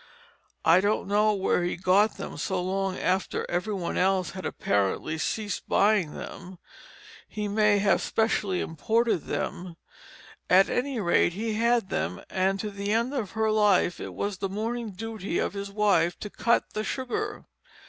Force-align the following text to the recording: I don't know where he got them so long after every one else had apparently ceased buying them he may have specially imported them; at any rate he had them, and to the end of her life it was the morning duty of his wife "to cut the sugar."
I 0.65 0.81
don't 0.81 1.07
know 1.07 1.35
where 1.35 1.61
he 1.61 1.75
got 1.77 2.17
them 2.17 2.35
so 2.35 2.59
long 2.59 2.97
after 2.97 3.45
every 3.47 3.75
one 3.75 3.99
else 3.99 4.31
had 4.31 4.47
apparently 4.47 5.19
ceased 5.19 5.69
buying 5.69 6.13
them 6.15 6.57
he 7.27 7.47
may 7.47 7.77
have 7.77 8.01
specially 8.01 8.61
imported 8.61 9.25
them; 9.25 9.77
at 10.49 10.71
any 10.71 10.99
rate 10.99 11.33
he 11.33 11.53
had 11.53 11.89
them, 11.89 12.19
and 12.31 12.59
to 12.61 12.71
the 12.71 12.91
end 12.91 13.13
of 13.13 13.33
her 13.33 13.51
life 13.51 13.99
it 13.99 14.15
was 14.15 14.39
the 14.39 14.49
morning 14.49 14.89
duty 14.93 15.37
of 15.37 15.53
his 15.53 15.69
wife 15.69 16.17
"to 16.21 16.31
cut 16.31 16.73
the 16.73 16.83
sugar." 16.83 17.45